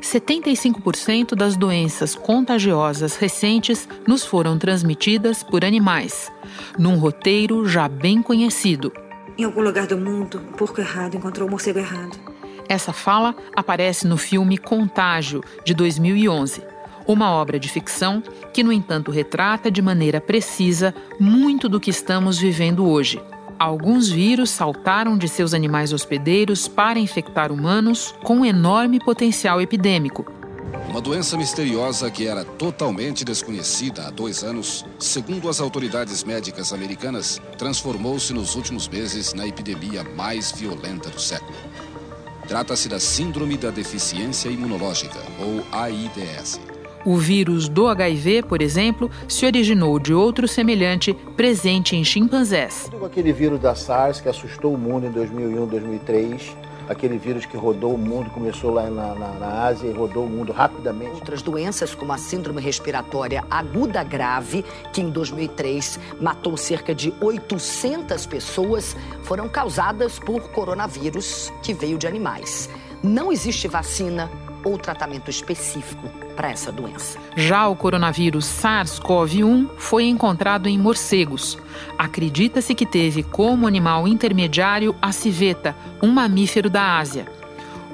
75% 0.00 1.34
das 1.34 1.56
doenças 1.56 2.14
contagiosas 2.14 3.16
recentes 3.16 3.88
nos 4.06 4.24
foram 4.24 4.58
transmitidas 4.58 5.42
por 5.42 5.64
animais, 5.64 6.30
num 6.78 6.96
roteiro 6.96 7.66
já 7.66 7.88
bem 7.88 8.22
conhecido. 8.22 8.92
Em 9.36 9.44
algum 9.44 9.60
lugar 9.60 9.86
do 9.86 9.98
mundo, 9.98 10.38
um 10.38 10.52
porco 10.52 10.80
errado 10.80 11.16
encontrou 11.16 11.48
o 11.48 11.50
morcego 11.50 11.78
errado. 11.78 12.16
Essa 12.68 12.92
fala 12.92 13.34
aparece 13.54 14.06
no 14.06 14.16
filme 14.16 14.56
Contágio, 14.56 15.42
de 15.64 15.74
2011. 15.74 16.62
Uma 17.06 17.30
obra 17.30 17.58
de 17.58 17.68
ficção 17.68 18.22
que, 18.52 18.64
no 18.64 18.72
entanto, 18.72 19.10
retrata 19.10 19.70
de 19.70 19.82
maneira 19.82 20.20
precisa 20.20 20.94
muito 21.20 21.68
do 21.68 21.78
que 21.78 21.90
estamos 21.90 22.38
vivendo 22.38 22.88
hoje. 22.88 23.20
Alguns 23.58 24.10
vírus 24.10 24.50
saltaram 24.50 25.16
de 25.16 25.26
seus 25.28 25.54
animais 25.54 25.90
hospedeiros 25.90 26.68
para 26.68 26.98
infectar 26.98 27.50
humanos 27.50 28.14
com 28.22 28.44
enorme 28.44 29.00
potencial 29.00 29.62
epidêmico. 29.62 30.30
Uma 30.90 31.00
doença 31.00 31.38
misteriosa 31.38 32.10
que 32.10 32.26
era 32.26 32.44
totalmente 32.44 33.24
desconhecida 33.24 34.08
há 34.08 34.10
dois 34.10 34.44
anos, 34.44 34.84
segundo 34.98 35.48
as 35.48 35.58
autoridades 35.58 36.22
médicas 36.22 36.70
americanas, 36.72 37.40
transformou-se 37.56 38.32
nos 38.34 38.54
últimos 38.54 38.88
meses 38.88 39.32
na 39.32 39.46
epidemia 39.46 40.04
mais 40.04 40.52
violenta 40.52 41.08
do 41.08 41.20
século. 41.20 41.56
Trata-se 42.46 42.88
da 42.90 43.00
Síndrome 43.00 43.56
da 43.56 43.70
Deficiência 43.70 44.50
Imunológica, 44.50 45.18
ou 45.40 45.64
AIDS. 45.72 46.60
O 47.06 47.16
vírus 47.18 47.68
do 47.68 47.86
HIV, 47.86 48.42
por 48.42 48.60
exemplo, 48.60 49.08
se 49.28 49.46
originou 49.46 49.96
de 49.96 50.12
outro 50.12 50.48
semelhante 50.48 51.14
presente 51.36 51.94
em 51.94 52.02
chimpanzés. 52.02 52.90
Aquele 53.00 53.32
vírus 53.32 53.60
da 53.60 53.76
SARS 53.76 54.20
que 54.20 54.28
assustou 54.28 54.74
o 54.74 54.78
mundo 54.78 55.06
em 55.06 55.12
2001, 55.12 55.66
2003 55.66 56.56
aquele 56.88 57.18
vírus 57.18 57.44
que 57.46 57.56
rodou 57.56 57.94
o 57.94 57.98
mundo, 57.98 58.30
começou 58.30 58.72
lá 58.72 58.88
na, 58.88 59.14
na, 59.14 59.28
na, 59.34 59.64
Ásia 59.64 59.88
e 59.88 59.92
rodou 59.92 60.24
o 60.24 60.28
mundo 60.28 60.52
rapidamente. 60.52 61.14
Outras 61.14 61.42
doenças, 61.42 61.94
como 61.94 62.12
a 62.12 62.18
síndrome 62.18 62.60
respiratória 62.60 63.44
aguda 63.50 64.04
grave, 64.04 64.64
que 64.92 65.00
em 65.00 65.10
2003 65.10 65.98
matou 66.20 66.56
cerca 66.56 66.94
de 66.94 67.12
800 67.20 68.24
pessoas, 68.26 68.96
foram 69.24 69.48
causadas 69.48 70.20
por 70.20 70.48
coronavírus 70.50 71.52
que 71.60 71.74
veio 71.74 71.98
de 71.98 72.06
animais. 72.06 72.70
Não 73.02 73.32
existe 73.32 73.66
vacina 73.66 74.30
ou 74.66 74.76
tratamento 74.76 75.30
específico 75.30 76.08
para 76.34 76.50
essa 76.50 76.72
doença. 76.72 77.16
Já 77.36 77.68
o 77.68 77.76
coronavírus 77.76 78.44
SARS-CoV-1 78.44 79.70
foi 79.78 80.06
encontrado 80.06 80.68
em 80.68 80.76
morcegos. 80.76 81.56
Acredita-se 81.96 82.74
que 82.74 82.84
teve 82.84 83.22
como 83.22 83.68
animal 83.68 84.08
intermediário 84.08 84.92
a 85.00 85.12
civeta, 85.12 85.76
um 86.02 86.08
mamífero 86.08 86.68
da 86.68 86.98
Ásia. 86.98 87.26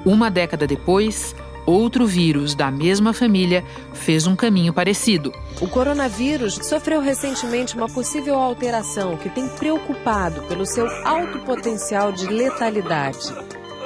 Uma 0.03 0.31
década 0.31 0.65
depois, 0.65 1.35
outro 1.63 2.07
vírus 2.07 2.55
da 2.55 2.71
mesma 2.71 3.13
família 3.13 3.63
fez 3.93 4.25
um 4.25 4.35
caminho 4.35 4.73
parecido. 4.73 5.31
O 5.61 5.67
coronavírus 5.67 6.55
sofreu 6.55 7.01
recentemente 7.01 7.77
uma 7.77 7.87
possível 7.87 8.35
alteração 8.35 9.15
que 9.15 9.29
tem 9.29 9.47
preocupado 9.47 10.41
pelo 10.43 10.65
seu 10.65 10.87
alto 11.05 11.37
potencial 11.41 12.11
de 12.11 12.25
letalidade. 12.25 13.31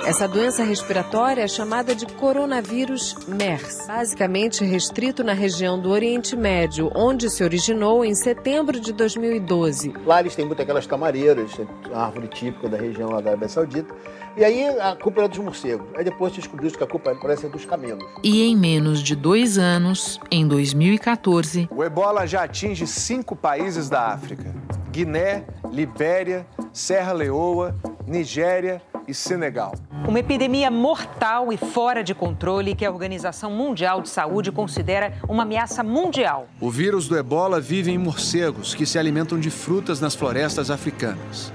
Essa 0.05 0.27
doença 0.27 0.63
respiratória 0.63 1.41
é 1.41 1.47
chamada 1.47 1.93
de 1.93 2.05
coronavírus 2.05 3.15
MERS, 3.27 3.85
basicamente 3.87 4.63
restrito 4.63 5.23
na 5.23 5.33
região 5.33 5.79
do 5.79 5.89
Oriente 5.89 6.35
Médio, 6.35 6.89
onde 6.95 7.29
se 7.29 7.43
originou 7.43 8.05
em 8.05 8.15
setembro 8.15 8.79
de 8.79 8.93
2012. 8.93 9.93
Lá 10.05 10.19
eles 10.19 10.35
têm 10.35 10.45
muito 10.45 10.61
aquelas 10.61 10.87
tamareiras, 10.87 11.51
a 11.93 12.05
árvore 12.05 12.27
típica 12.27 12.69
da 12.69 12.77
região 12.77 13.09
da 13.09 13.17
Arábia 13.17 13.49
Saudita. 13.49 13.93
E 14.37 14.45
aí 14.45 14.65
a 14.79 14.95
culpa 14.95 15.21
era 15.21 15.27
dos 15.27 15.39
morcegos. 15.39 15.87
Aí 15.95 16.03
depois 16.03 16.31
descobriu 16.31 16.71
que 16.71 16.83
a 16.83 16.87
culpa 16.87 17.15
parece 17.15 17.41
ser 17.41 17.49
dos 17.49 17.65
camelos. 17.65 18.05
E 18.23 18.43
em 18.43 18.55
menos 18.55 19.01
de 19.01 19.15
dois 19.15 19.57
anos, 19.57 20.19
em 20.29 20.47
2014, 20.47 21.67
o 21.71 21.83
ebola 21.83 22.25
já 22.25 22.43
atinge 22.43 22.85
cinco 22.85 23.35
países 23.35 23.89
da 23.89 24.07
África: 24.07 24.55
Guiné, 24.91 25.43
Libéria, 25.71 26.45
Serra 26.71 27.13
Leoa, 27.13 27.75
Nigéria 28.05 28.81
e 29.07 29.13
Senegal. 29.13 29.73
Uma 30.07 30.19
epidemia 30.19 30.69
mortal 30.69 31.51
e 31.53 31.57
fora 31.57 32.03
de 32.03 32.13
controle 32.13 32.75
que 32.75 32.85
a 32.85 32.91
Organização 32.91 33.51
Mundial 33.51 34.01
de 34.01 34.09
Saúde 34.09 34.51
considera 34.51 35.13
uma 35.27 35.43
ameaça 35.43 35.83
mundial. 35.83 36.47
O 36.59 36.69
vírus 36.69 37.07
do 37.07 37.17
ebola 37.17 37.61
vive 37.61 37.91
em 37.91 37.97
morcegos 37.97 38.75
que 38.75 38.85
se 38.85 38.99
alimentam 38.99 39.39
de 39.39 39.49
frutas 39.49 40.01
nas 40.01 40.15
florestas 40.15 40.69
africanas. 40.69 41.53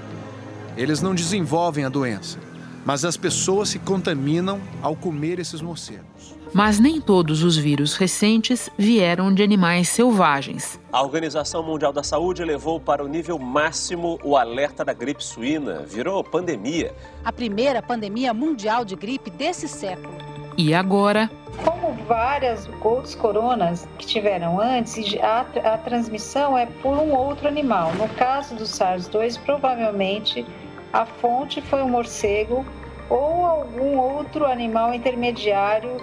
Eles 0.75 1.01
não 1.01 1.13
desenvolvem 1.13 1.85
a 1.85 1.89
doença, 1.89 2.39
mas 2.85 3.05
as 3.05 3.17
pessoas 3.17 3.69
se 3.69 3.79
contaminam 3.79 4.59
ao 4.81 4.95
comer 4.95 5.39
esses 5.39 5.61
morcegos. 5.61 6.35
Mas 6.53 6.79
nem 6.79 7.01
todos 7.01 7.41
os 7.41 7.57
vírus 7.57 7.95
recentes 7.95 8.69
vieram 8.77 9.33
de 9.33 9.41
animais 9.41 9.89
selvagens. 9.89 10.79
A 10.91 11.01
Organização 11.01 11.63
Mundial 11.63 11.91
da 11.91 12.03
Saúde 12.03 12.43
elevou 12.43 12.79
para 12.79 13.03
o 13.03 13.07
nível 13.07 13.39
máximo 13.39 14.19
o 14.23 14.37
alerta 14.37 14.85
da 14.85 14.93
gripe 14.93 15.23
suína. 15.23 15.81
Virou 15.81 16.23
pandemia. 16.23 16.93
A 17.25 17.31
primeira 17.31 17.81
pandemia 17.81 18.35
mundial 18.35 18.85
de 18.85 18.95
gripe 18.95 19.31
desse 19.31 19.67
século. 19.67 20.13
E 20.55 20.75
agora? 20.75 21.31
Como 21.65 21.93
várias 22.07 22.69
outros 22.83 23.15
coronas 23.15 23.87
que 23.97 24.05
tiveram 24.05 24.61
antes, 24.61 25.15
a, 25.23 25.41
a 25.73 25.77
transmissão 25.79 26.55
é 26.55 26.67
por 26.67 26.99
um 26.99 27.15
outro 27.15 27.47
animal. 27.47 27.91
No 27.95 28.07
caso 28.09 28.53
do 28.53 28.65
SARS-2, 28.65 29.39
provavelmente 29.43 30.45
a 30.93 31.05
fonte 31.05 31.61
foi 31.61 31.81
um 31.83 31.89
morcego 31.89 32.65
ou 33.09 33.45
algum 33.45 33.97
outro 33.97 34.45
animal 34.45 34.93
intermediário 34.93 35.97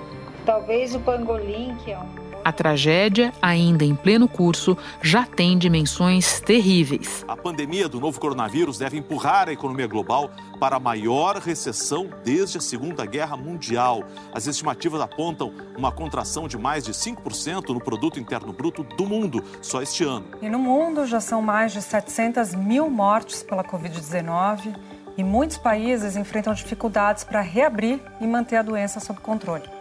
Talvez 0.44 0.94
o 0.94 1.00
pangolim, 1.00 1.76
que 1.84 1.92
é 1.92 1.98
um 1.98 2.19
a 2.44 2.52
tragédia, 2.52 3.32
ainda 3.40 3.84
em 3.84 3.94
pleno 3.94 4.28
curso, 4.28 4.76
já 5.02 5.24
tem 5.24 5.58
dimensões 5.58 6.40
terríveis. 6.40 7.24
A 7.28 7.36
pandemia 7.36 7.88
do 7.88 8.00
novo 8.00 8.20
coronavírus 8.20 8.78
deve 8.78 8.96
empurrar 8.96 9.48
a 9.48 9.52
economia 9.52 9.86
global 9.86 10.30
para 10.58 10.76
a 10.76 10.80
maior 10.80 11.36
recessão 11.36 12.08
desde 12.24 12.58
a 12.58 12.60
Segunda 12.60 13.04
Guerra 13.06 13.36
Mundial. 13.36 14.04
As 14.32 14.46
estimativas 14.46 15.00
apontam 15.00 15.52
uma 15.76 15.92
contração 15.92 16.46
de 16.46 16.58
mais 16.58 16.84
de 16.84 16.92
5% 16.92 17.68
no 17.70 17.80
produto 17.80 18.20
interno 18.20 18.52
bruto 18.52 18.82
do 18.82 19.06
mundo 19.06 19.42
só 19.62 19.82
este 19.82 20.04
ano. 20.04 20.26
E 20.42 20.48
no 20.48 20.58
mundo 20.58 21.06
já 21.06 21.20
são 21.20 21.40
mais 21.40 21.72
de 21.72 21.82
700 21.82 22.54
mil 22.54 22.90
mortes 22.90 23.42
pela 23.42 23.64
Covid-19 23.64 24.74
e 25.16 25.24
muitos 25.24 25.58
países 25.58 26.16
enfrentam 26.16 26.54
dificuldades 26.54 27.24
para 27.24 27.40
reabrir 27.40 28.00
e 28.20 28.26
manter 28.26 28.56
a 28.56 28.62
doença 28.62 29.00
sob 29.00 29.20
controle. 29.20 29.79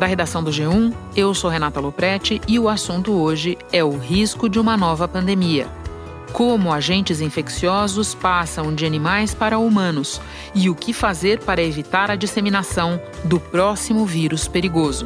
Da 0.00 0.06
redação 0.06 0.42
do 0.42 0.50
G1, 0.50 0.94
eu 1.14 1.34
sou 1.34 1.50
Renata 1.50 1.78
Loprete 1.78 2.40
e 2.48 2.58
o 2.58 2.70
assunto 2.70 3.12
hoje 3.12 3.58
é 3.70 3.84
o 3.84 3.98
risco 3.98 4.48
de 4.48 4.58
uma 4.58 4.74
nova 4.74 5.06
pandemia. 5.06 5.68
Como 6.32 6.72
agentes 6.72 7.20
infecciosos 7.20 8.14
passam 8.14 8.74
de 8.74 8.86
animais 8.86 9.34
para 9.34 9.58
humanos 9.58 10.18
e 10.54 10.70
o 10.70 10.74
que 10.74 10.94
fazer 10.94 11.40
para 11.40 11.62
evitar 11.62 12.10
a 12.10 12.16
disseminação 12.16 12.98
do 13.24 13.38
próximo 13.38 14.06
vírus 14.06 14.48
perigoso. 14.48 15.04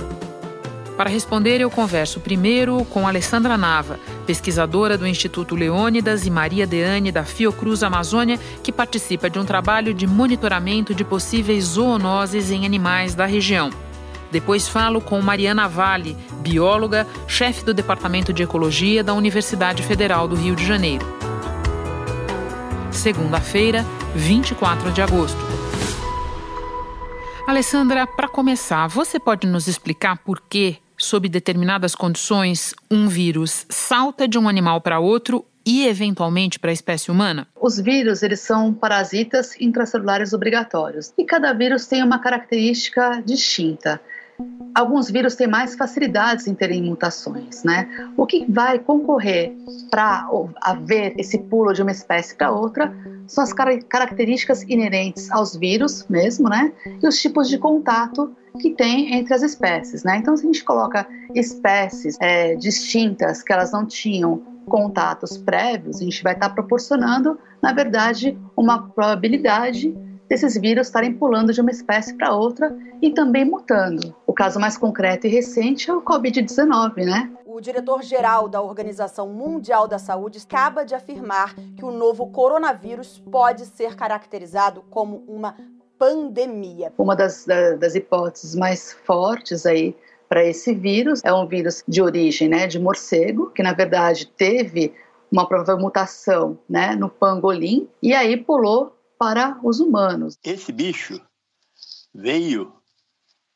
Para 0.97 1.10
responder, 1.10 1.60
eu 1.60 1.72
converso 1.72 2.21
primeiro 2.21 2.84
com 2.84 3.09
Alessandra 3.09 3.59
Nava, 3.59 3.99
pesquisadora 4.28 4.97
do 4.97 5.09
Instituto 5.09 5.56
Leônidas 5.56 6.25
e 6.25 6.31
Maria 6.31 6.69
Deane 6.69 7.10
da 7.10 7.25
Fiocruz 7.25 7.83
Amazônia, 7.83 8.38
que 8.62 8.71
participa 8.71 9.28
de 9.28 9.41
um 9.41 9.44
trabalho 9.44 9.93
de 9.93 10.06
monitoramento 10.06 10.94
de 10.94 11.03
possíveis 11.03 11.65
zoonoses 11.65 12.53
em 12.53 12.65
animais 12.65 13.16
da 13.16 13.27
região. 13.27 13.72
Depois 14.34 14.67
falo 14.67 15.00
com 15.00 15.22
Mariana 15.22 15.69
Vale, 15.69 16.17
bióloga, 16.41 17.06
chefe 17.28 17.65
do 17.65 17.72
Departamento 17.72 18.33
de 18.33 18.43
Ecologia 18.43 19.05
da 19.05 19.15
Universidade 19.15 19.84
Federal 19.84 20.27
do 20.27 20.34
Rio 20.34 20.56
de 20.56 20.67
Janeiro. 20.67 21.06
Segunda-feira, 22.91 23.84
24 24.13 24.91
de 24.91 25.01
agosto. 25.01 25.39
Alessandra, 27.47 28.09
para 28.09 28.27
começar, 28.27 28.89
você 28.89 29.21
pode 29.21 29.47
nos 29.47 29.69
explicar 29.69 30.19
por 30.19 30.41
que, 30.41 30.78
sob 30.98 31.28
determinadas 31.28 31.95
condições, 31.95 32.75
um 32.91 33.07
vírus 33.07 33.65
salta 33.69 34.27
de 34.27 34.36
um 34.36 34.48
animal 34.48 34.81
para 34.81 34.98
outro 34.98 35.45
e 35.65 35.86
eventualmente 35.86 36.59
para 36.59 36.71
a 36.71 36.75
espécie 36.75 37.09
humana? 37.09 37.47
Os 37.54 37.78
vírus, 37.78 38.25
eles 38.25 38.41
são 38.41 38.75
parasitas 38.75 39.54
intracelulares 39.60 40.33
obrigatórios 40.33 41.13
e 41.16 41.25
cada 41.25 41.53
vírus 41.53 41.86
tem 41.86 42.03
uma 42.03 42.19
característica 42.19 43.22
distinta 43.25 44.01
alguns 44.75 45.10
vírus 45.10 45.36
têm 45.36 45.47
mais 45.47 45.75
facilidades 45.75 46.47
em 46.47 46.54
terem 46.54 46.83
mutações, 46.83 47.63
né? 47.63 47.89
O 48.16 48.27
que 48.27 48.45
vai 48.51 48.78
concorrer 48.78 49.57
para 49.91 50.28
haver 50.60 51.15
esse 51.16 51.39
pulo 51.39 51.72
de 51.72 51.83
uma 51.83 51.92
espécie 51.92 52.34
para 52.34 52.51
outra 52.51 52.92
são 53.27 53.45
as 53.45 53.53
características 53.53 54.63
inerentes 54.65 55.31
aos 55.31 55.57
vírus 55.57 56.07
mesmo, 56.09 56.48
né? 56.48 56.72
E 57.03 57.07
os 57.07 57.21
tipos 57.21 57.48
de 57.48 57.59
contato 57.59 58.34
que 58.60 58.71
tem 58.71 59.15
entre 59.15 59.34
as 59.34 59.42
espécies, 59.42 60.04
né? 60.04 60.16
Então, 60.16 60.36
se 60.36 60.45
a 60.45 60.47
gente 60.47 60.65
coloca 60.65 61.07
espécies 61.34 62.16
é, 62.21 62.54
distintas 62.57 63.42
que 63.42 63.53
elas 63.53 63.72
não 63.72 63.86
tinham 63.86 64.42
contatos 64.66 65.36
prévios, 65.36 66.01
a 66.01 66.04
gente 66.04 66.22
vai 66.22 66.34
estar 66.34 66.51
proporcionando, 66.51 67.39
na 67.63 67.72
verdade, 67.72 68.39
uma 68.57 68.89
probabilidade 68.89 69.95
desses 70.28 70.59
vírus 70.60 70.86
estarem 70.86 71.12
pulando 71.15 71.53
de 71.53 71.60
uma 71.60 71.71
espécie 71.71 72.15
para 72.15 72.34
outra 72.34 72.76
e 73.00 73.10
também 73.10 73.44
mutando. 73.44 74.15
O 74.26 74.32
caso 74.32 74.59
mais 74.59 74.76
concreto 74.76 75.26
e 75.26 75.30
recente 75.30 75.91
é 75.91 75.94
o 75.94 76.03
Covid-19, 76.03 77.04
né? 77.04 77.30
O 77.44 77.60
diretor-geral 77.60 78.48
da 78.48 78.60
Organização 78.60 79.28
Mundial 79.28 79.86
da 79.86 79.98
Saúde 79.98 80.38
acaba 80.44 80.84
de 80.84 80.94
afirmar 80.94 81.54
que 81.76 81.84
o 81.84 81.92
novo 81.92 82.26
coronavírus 82.30 83.22
pode 83.30 83.66
ser 83.66 83.94
caracterizado 83.94 84.82
como 84.91 85.22
uma 85.28 85.54
pandemia. 85.98 86.92
Uma 86.98 87.15
das, 87.15 87.47
das 87.78 87.94
hipóteses 87.94 88.54
mais 88.54 88.92
fortes 88.92 89.65
aí 89.65 89.97
para 90.28 90.44
esse 90.44 90.74
vírus 90.74 91.21
é 91.24 91.32
um 91.32 91.47
vírus 91.47 91.84
de 91.86 92.03
origem 92.03 92.48
né, 92.48 92.66
de 92.66 92.80
morcego, 92.80 93.50
que 93.50 93.62
na 93.62 93.72
verdade 93.72 94.26
teve 94.26 94.92
uma 95.30 95.47
provável 95.47 95.78
mutação 95.78 96.59
né, 96.68 96.94
no 96.94 97.09
pangolim 97.09 97.88
e 98.03 98.15
aí 98.15 98.36
pulou 98.36 98.94
para 99.19 99.59
os 99.63 99.81
humanos. 99.81 100.39
Esse 100.43 100.72
bicho 100.72 101.21
veio 102.13 102.72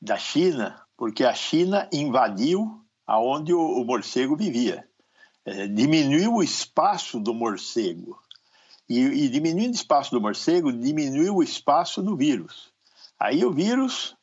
da 0.00 0.16
China 0.16 0.82
porque 0.99 1.25
a 1.25 1.32
China 1.32 1.88
invadiu 1.93 2.84
aonde 3.06 3.55
o, 3.55 3.84
morcego 3.84 4.37
vivia. 4.37 4.87
É, 5.44 5.69
diminuiu 5.69 6.34
o 6.34 6.43
espaço 6.43 7.20
do 7.20 7.32
morcego. 7.32 8.19
E, 8.88 8.99
e 8.99 9.28
diminuindo 9.28 9.70
o 9.70 9.76
espaço 9.76 10.10
do 10.10 10.20
morcego, 10.20 10.72
diminuiu 10.72 11.37
o 11.37 11.43
espaço 11.43 12.02
do 12.02 12.16
vírus. 12.16 12.72
Aí 13.19 13.44
o 13.44 13.52
vírus 13.52 14.16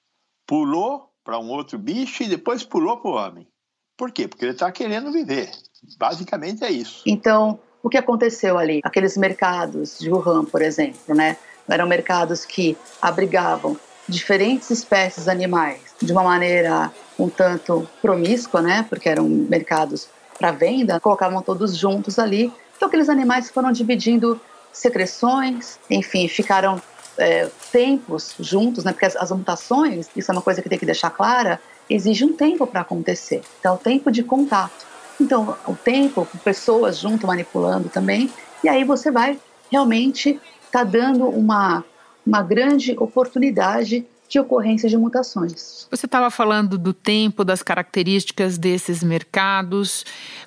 pulou 0.45 1.09
para 1.23 1.39
um 1.39 1.49
outro 1.49 1.79
bicho 1.79 2.23
e 2.23 2.27
depois 2.27 2.63
pulou 2.63 2.97
para 2.97 3.09
o 3.09 3.15
homem. 3.15 3.47
Por 3.97 4.11
quê? 4.11 4.27
Porque 4.27 4.43
ele 4.43 4.51
está 4.51 4.69
querendo 4.71 5.11
viver. 5.11 5.49
Basicamente 5.97 6.63
é 6.63 6.71
isso. 6.71 7.03
Então, 7.05 7.57
o 7.85 7.89
que 7.89 7.99
aconteceu 7.99 8.57
ali? 8.57 8.79
Aqueles 8.83 9.15
mercados 9.15 9.99
de 9.99 10.09
Wuhan, 10.09 10.43
por 10.43 10.63
exemplo, 10.63 11.13
né? 11.13 11.37
Eram 11.69 11.87
mercados 11.87 12.43
que 12.43 12.75
abrigavam 12.99 13.77
diferentes 14.09 14.71
espécies 14.71 15.27
animais 15.27 15.81
de 16.01 16.11
uma 16.11 16.23
maneira 16.23 16.91
um 17.17 17.29
tanto 17.29 17.87
promíscua, 18.01 18.59
né? 18.59 18.87
Porque 18.89 19.07
eram 19.07 19.29
mercados 19.29 20.07
para 20.39 20.51
venda, 20.51 20.99
colocavam 20.99 21.43
todos 21.43 21.77
juntos 21.77 22.17
ali. 22.17 22.51
Então 22.75 22.87
aqueles 22.87 23.07
animais 23.07 23.51
foram 23.51 23.71
dividindo 23.71 24.41
secreções, 24.73 25.77
enfim, 25.87 26.27
ficaram 26.27 26.81
é, 27.19 27.51
tempos 27.71 28.33
juntos, 28.39 28.83
né? 28.83 28.93
Porque 28.93 29.05
as, 29.05 29.15
as, 29.15 29.29
mutações, 29.29 30.07
isso 30.15 30.31
é 30.31 30.33
uma 30.33 30.41
coisa 30.41 30.59
que 30.59 30.67
tem 30.67 30.79
que 30.79 30.87
deixar 30.87 31.11
clara, 31.11 31.61
exige 31.87 32.25
um 32.25 32.33
tempo 32.33 32.65
para 32.65 32.81
acontecer. 32.81 33.43
Então, 33.59 33.75
o 33.75 33.77
tempo 33.77 34.11
de 34.11 34.23
contato. 34.23 34.94
Então, 35.19 35.55
o 35.67 35.75
tempo 35.75 36.27
pessoas 36.43 36.97
junto 36.99 37.25
manipulando 37.25 37.89
também, 37.89 38.31
e 38.63 38.69
aí 38.69 38.83
você 38.83 39.11
vai 39.11 39.39
realmente 39.71 40.39
tá 40.71 40.83
dando 40.83 41.27
uma 41.29 41.83
uma 42.25 42.41
grande 42.41 42.95
oportunidade 42.97 44.05
de 44.27 44.39
ocorrência 44.39 44.89
de 44.89 44.97
mutações. 44.97 45.87
Você 45.91 46.07
estava 46.07 46.31
falando 46.31 46.77
do 46.77 46.93
tempo, 46.93 47.45
das 47.45 47.61
características 47.61 48.57
desses 48.57 49.03
mercados. 49.03 50.03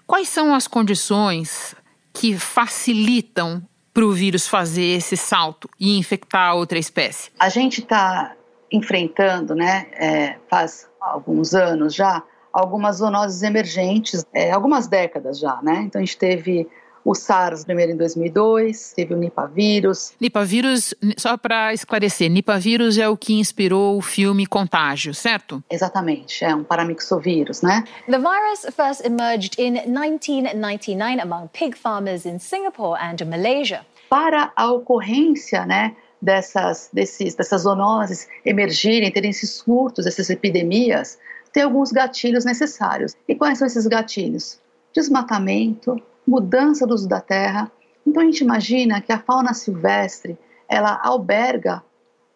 Quais 0.07 0.29
são 0.29 0.53
as 0.53 0.67
condições 0.67 1.77
que 2.13 2.37
facilitam 2.37 3.63
para 3.95 4.05
o 4.05 4.13
vírus 4.13 4.49
fazer 4.49 4.97
esse 4.97 5.17
salto 5.17 5.69
e 5.79 5.97
infectar 5.97 6.57
outra 6.57 6.79
espécie? 6.79 7.31
A 7.39 7.49
gente 7.49 7.81
está 7.81 8.35
enfrentando, 8.71 9.55
né, 9.55 9.87
é, 9.93 10.37
faz 10.51 10.89
alguns 11.01 11.55
anos 11.55 11.95
já, 11.95 12.23
algumas 12.53 12.97
zoonoses 12.97 13.43
emergentes, 13.43 14.25
é, 14.33 14.51
algumas 14.51 14.87
décadas 14.87 15.39
já, 15.39 15.61
né? 15.63 15.83
Então 15.87 16.01
a 16.01 16.05
gente 16.05 16.17
teve 16.17 16.69
o 17.05 17.15
SARS 17.15 17.65
primeiro 17.65 17.93
em 17.93 17.97
2002, 17.97 18.93
teve 18.95 19.15
o 19.15 19.17
Nipah 19.17 19.47
vírus. 19.47 20.13
Nipah 20.21 20.45
vírus, 20.45 20.95
só 21.17 21.37
para 21.37 21.73
esclarecer, 21.73 22.31
Nipah 22.31 22.59
vírus 22.59 22.99
é 22.99 23.09
o 23.09 23.17
que 23.17 23.35
inspirou 23.35 23.97
o 23.97 24.03
filme 24.03 24.47
Contágio, 24.47 25.15
certo? 25.15 25.63
Exatamente, 25.71 26.45
é 26.45 26.55
um 26.55 26.63
paramixovírus, 26.63 27.63
né? 27.63 27.85
The 28.07 28.19
virus 28.19 28.67
first 28.75 29.05
emerged 29.07 29.59
in 29.59 29.73
1999 29.91 31.21
among 31.21 31.49
pig 31.49 31.77
farmers 31.77 32.27
in 32.27 32.39
Singapore 32.39 33.01
and 33.01 33.25
Malaysia. 33.25 33.87
Para 34.11 34.53
a 34.57 34.71
ocorrência, 34.71 35.65
né, 35.67 35.95
dessas, 36.21 36.91
desses, 36.93 37.35
dessas 37.35 37.63
zoonoses 37.63 38.29
emergirem, 38.45 39.11
terem 39.11 39.31
esses 39.31 39.51
surtos, 39.51 40.07
essas 40.07 40.29
epidemias, 40.31 41.19
tem 41.53 41.63
alguns 41.63 41.93
gatilhos 41.93 42.45
necessários. 42.45 43.15
E 43.27 43.35
quais 43.35 43.59
são 43.59 43.67
esses 43.67 43.87
gatilhos? 43.87 44.61
Desmatamento, 44.95 46.01
mudança 46.27 46.87
do 46.87 46.95
uso 46.95 47.09
da 47.09 47.21
terra. 47.21 47.71
Então 48.07 48.23
a 48.23 48.27
gente 48.27 48.43
imagina 48.43 49.01
que 49.01 49.13
a 49.13 49.19
fauna 49.19 49.55
silvestre 49.55 50.39
ela 50.69 51.01
alberga 51.03 51.83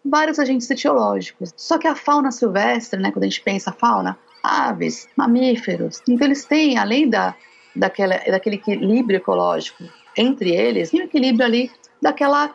vários 0.05 0.39
agentes 0.39 0.71
etiológicos. 0.71 1.53
Só 1.57 1.79
que 1.79 1.87
a 1.87 1.95
fauna 1.95 2.31
silvestre, 2.31 3.01
né, 3.01 3.13
quando 3.13 3.25
a 3.25 3.29
gente 3.29 3.43
pensa 3.43 3.73
fauna, 3.73 4.19
aves, 4.43 5.09
mamíferos, 5.17 6.03
então 6.09 6.27
eles 6.27 6.45
têm, 6.45 6.77
além 6.77 7.09
da, 7.09 7.35
daquela, 7.77 8.17
daquele 8.19 8.57
equilíbrio 8.57 9.19
ecológico 9.19 9.85
entre 10.17 10.51
eles, 10.51 10.93
um 10.93 11.01
equilíbrio 11.01 11.45
ali 11.45 11.71
daquela, 12.01 12.49
da, 12.49 12.55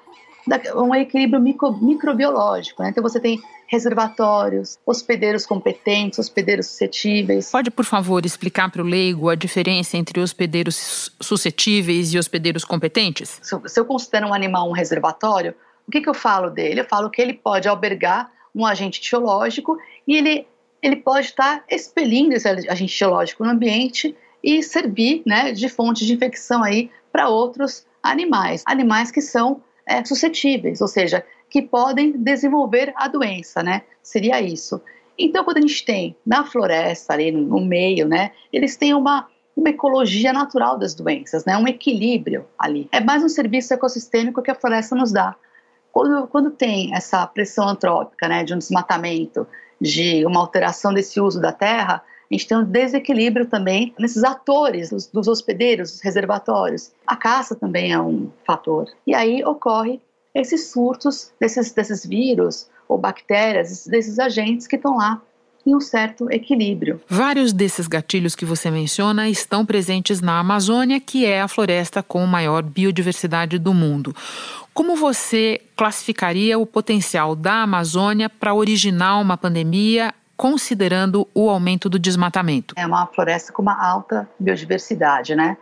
um 0.75 0.95
equilíbrio 0.95 1.41
micro, 1.41 1.73
microbiológico. 1.73 2.81
Né? 2.81 2.89
Então 2.89 3.03
você 3.03 3.19
tem 3.19 3.41
reservatórios, 3.67 4.79
hospedeiros 4.85 5.45
competentes, 5.45 6.17
hospedeiros 6.17 6.67
suscetíveis. 6.67 7.51
Pode, 7.51 7.69
por 7.69 7.83
favor, 7.83 8.25
explicar 8.25 8.71
para 8.71 8.81
o 8.81 8.85
leigo 8.85 9.29
a 9.29 9.35
diferença 9.35 9.97
entre 9.97 10.19
hospedeiros 10.19 11.11
suscetíveis 11.21 12.13
e 12.13 12.17
hospedeiros 12.17 12.63
competentes? 12.63 13.39
Se 13.43 13.79
eu, 13.79 13.85
considero 13.85 14.27
um 14.27 14.33
animal 14.33 14.69
um 14.69 14.73
reservatório, 14.73 15.53
o 15.87 15.91
que, 15.91 16.01
que 16.01 16.09
eu 16.09 16.13
falo 16.13 16.49
dele? 16.49 16.81
Eu 16.81 16.85
falo 16.85 17.09
que 17.09 17.21
ele 17.21 17.33
pode 17.33 17.67
albergar 17.67 18.31
um 18.55 18.65
agente 18.65 19.01
tiológico 19.01 19.77
e 20.07 20.15
ele, 20.15 20.47
ele 20.81 20.95
pode 20.95 21.27
estar 21.27 21.63
expelindo 21.69 22.33
esse 22.33 22.47
agente 22.47 22.95
tiológico 22.95 23.43
no 23.43 23.51
ambiente 23.51 24.15
e 24.41 24.63
servir 24.63 25.23
né, 25.25 25.51
de 25.51 25.67
fonte 25.67 26.05
de 26.05 26.13
infecção 26.13 26.63
aí 26.63 26.89
para 27.11 27.27
outros 27.27 27.85
animais, 28.01 28.63
animais 28.65 29.11
que 29.11 29.21
são 29.21 29.61
é, 29.87 30.03
suscetíveis, 30.03 30.81
ou 30.81 30.87
seja, 30.87 31.25
que 31.49 31.61
podem 31.61 32.11
desenvolver 32.11 32.93
a 32.95 33.07
doença, 33.07 33.63
né? 33.63 33.83
Seria 34.03 34.41
isso. 34.41 34.81
Então, 35.17 35.43
quando 35.43 35.57
a 35.57 35.61
gente 35.61 35.83
tem 35.83 36.15
na 36.25 36.43
floresta, 36.43 37.13
ali 37.13 37.31
no, 37.31 37.59
meio, 37.59 38.07
né, 38.07 38.31
eles 38.53 38.75
têm 38.75 38.93
uma, 38.93 39.27
uma 39.55 39.69
ecologia 39.69 40.31
natural 40.31 40.77
das 40.77 40.93
doenças, 40.93 41.43
né, 41.45 41.57
um 41.57 41.67
equilíbrio 41.67 42.45
ali. 42.59 42.87
É 42.91 42.99
mais 42.99 43.23
um 43.23 43.29
serviço 43.29 43.73
ecossistêmico 43.73 44.43
que 44.43 44.51
a 44.51 44.55
floresta 44.55 44.95
nos 44.95 45.11
dá. 45.11 45.35
Quando, 45.91 46.27
quando 46.27 46.51
tem 46.51 46.93
essa 46.93 47.25
pressão 47.25 47.67
antrópica, 47.67 48.27
né, 48.27 48.43
de 48.43 48.53
um 48.53 48.59
desmatamento, 48.59 49.47
de 49.81 50.23
uma 50.25 50.39
alteração 50.39 50.93
desse 50.93 51.19
uso 51.19 51.41
da 51.41 51.51
terra, 51.51 52.03
a 52.29 52.33
gente 52.33 52.47
tem 52.47 52.57
um 52.57 52.63
desequilíbrio 52.63 53.45
também 53.45 53.93
nesses 53.97 54.23
atores 54.23 54.89
dos, 54.89 55.07
dos 55.07 55.27
hospedeiros, 55.27 55.91
dos 55.91 56.01
reservatórios. 56.01 56.91
A 57.05 57.15
caça 57.15 57.55
também 57.55 57.93
é 57.93 57.99
um 57.99 58.29
fator. 58.45 58.87
E 59.05 59.15
aí 59.15 59.43
ocorre 59.45 60.01
esses 60.35 60.69
surtos 60.69 61.31
desses, 61.39 61.71
desses 61.71 62.05
vírus 62.05 62.69
ou 62.87 62.97
bactérias, 62.97 63.87
desses 63.87 64.19
agentes 64.19 64.67
que 64.67 64.75
estão 64.75 64.97
lá 64.97 65.21
em 65.65 65.75
um 65.75 65.81
certo 65.81 66.31
equilíbrio. 66.31 67.01
Vários 67.09 67.51
desses 67.51 67.87
gatilhos 67.87 68.35
que 68.35 68.45
você 68.45 68.71
menciona 68.71 69.29
estão 69.29 69.65
presentes 69.65 70.21
na 70.21 70.39
Amazônia, 70.39 70.99
que 70.99 71.25
é 71.25 71.41
a 71.41 71.47
floresta 71.47 72.01
com 72.01 72.25
maior 72.25 72.63
biodiversidade 72.63 73.59
do 73.59 73.73
mundo. 73.73 74.15
Como 74.73 74.95
você 74.95 75.59
classificaria 75.75 76.57
o 76.57 76.65
potencial 76.65 77.35
da 77.35 77.63
Amazônia 77.63 78.29
para 78.29 78.53
originar 78.53 79.19
uma 79.19 79.35
pandemia, 79.35 80.13
considerando 80.37 81.27
o 81.33 81.49
aumento 81.49 81.89
do 81.89 81.97
desmatamento? 81.97 82.75
É 82.77 82.85
uma 82.85 83.07
floresta 83.07 83.51
com 83.51 83.63
uma 83.63 83.83
alta 83.83 84.29
biodiversidade, 84.39 85.35
né? 85.35 85.57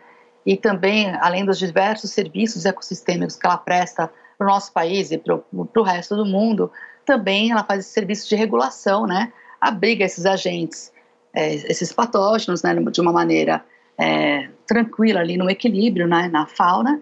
E 0.46 0.58
também, 0.58 1.16
além 1.22 1.46
dos 1.46 1.58
diversos 1.58 2.12
serviços 2.12 2.66
ecossistêmicos 2.66 3.38
que 3.38 3.48
ela 3.48 3.58
presta 3.58 4.12
para 4.38 4.46
o 4.46 4.50
nosso 4.50 4.72
país 4.74 5.10
e 5.12 5.18
para 5.18 5.40
o 5.54 5.84
resto 5.84 6.16
do 6.16 6.26
mundo, 6.26 6.70
também 7.06 7.52
ela 7.52 7.64
faz 7.64 7.80
esse 7.80 7.94
serviço 7.94 8.28
de 8.28 8.36
regulação, 8.36 9.08
né? 9.08 9.32
Abriga 9.60 10.04
esses 10.04 10.26
agentes, 10.26 10.92
é, 11.34 11.56
esses 11.56 11.92
patógenos, 11.94 12.62
né? 12.62 12.76
De 12.76 13.02
uma 13.02 13.14
maneira 13.14 13.64
é, 13.98 14.50
tranquila 14.68 15.22
ali 15.22 15.38
no 15.38 15.50
equilíbrio, 15.50 16.06
né? 16.08 16.28
Na 16.28 16.46
fauna 16.46 17.02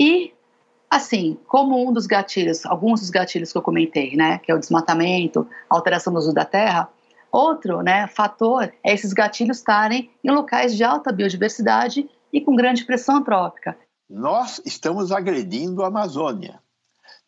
e 0.00 0.32
Assim, 0.92 1.38
como 1.48 1.88
um 1.88 1.90
dos 1.90 2.06
gatilhos, 2.06 2.66
alguns 2.66 3.00
dos 3.00 3.08
gatilhos 3.08 3.50
que 3.50 3.56
eu 3.56 3.62
comentei, 3.62 4.14
né, 4.14 4.36
que 4.36 4.52
é 4.52 4.54
o 4.54 4.58
desmatamento, 4.58 5.48
a 5.70 5.74
alteração 5.74 6.12
do 6.12 6.18
uso 6.18 6.34
da 6.34 6.44
terra, 6.44 6.86
outro, 7.32 7.80
né, 7.80 8.06
fator 8.06 8.72
é 8.84 8.92
esses 8.92 9.12
gatilhos 9.12 9.56
estarem 9.56 10.10
em 10.22 10.30
locais 10.30 10.76
de 10.76 10.84
alta 10.84 11.10
biodiversidade 11.10 12.08
e 12.32 12.40
com 12.40 12.54
grande 12.54 12.84
pressão 12.84 13.16
antrópica. 13.16 13.76
Nós 14.08 14.60
estamos 14.66 15.10
agredindo 15.10 15.82
a 15.82 15.86
Amazônia. 15.86 16.60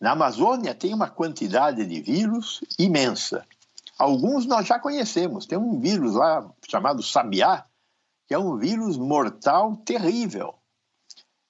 Na 0.01 0.13
Amazônia 0.13 0.75
tem 0.75 0.93
uma 0.93 1.09
quantidade 1.09 1.85
de 1.87 2.01
vírus 2.01 2.61
imensa. 2.79 3.47
Alguns 3.99 4.45
nós 4.45 4.67
já 4.67 4.79
conhecemos. 4.79 5.47
Tem 5.47 5.57
um 5.57 5.81
vírus 5.81 6.15
lá 6.15 6.47
chamado 6.69 7.03
sabiá, 7.03 7.65
que 8.27 8.35
é 8.35 8.39
um 8.39 8.57
vírus 8.57 8.99
mortal 8.99 9.77
terrível. 9.77 10.55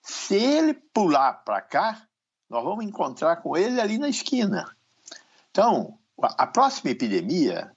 Se 0.02 0.36
ele 0.36 0.74
pular 0.74 1.32
para 1.44 1.60
cá, 1.60 2.02
nós 2.48 2.62
vamos 2.62 2.84
encontrar 2.84 3.36
com 3.36 3.56
ele 3.56 3.80
ali 3.80 3.98
na 3.98 4.08
esquina. 4.08 4.70
Então, 5.50 5.98
a 6.20 6.46
próxima 6.46 6.90
epidemia, 6.90 7.74